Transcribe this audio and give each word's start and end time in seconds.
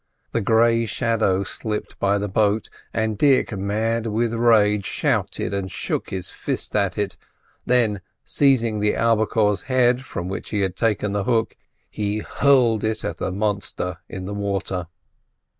The 0.31 0.41
grey 0.41 0.87
shadow 0.87 1.43
slipped 1.43 1.99
by 1.99 2.17
the 2.17 2.27
boat, 2.27 2.69
and 2.91 3.19
Dick, 3.19 3.55
mad 3.55 4.07
with 4.07 4.33
rage, 4.33 4.83
shouted 4.83 5.53
and 5.53 5.69
shook 5.69 6.09
his 6.09 6.31
fist 6.31 6.75
at 6.75 6.97
it; 6.97 7.17
then, 7.67 8.01
seizing 8.25 8.79
the 8.79 8.95
albicore's 8.95 9.61
head, 9.69 10.03
from 10.03 10.27
which 10.27 10.49
he 10.49 10.61
had 10.61 10.75
taken 10.75 11.11
the 11.11 11.25
hook, 11.25 11.55
he 11.87 12.17
hurled 12.17 12.83
it 12.83 13.05
at 13.05 13.17
the 13.17 13.31
monster 13.31 13.99
in 14.09 14.25
the 14.25 14.33
water. 14.33 14.87